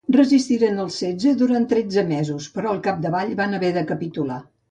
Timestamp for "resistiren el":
0.13-0.87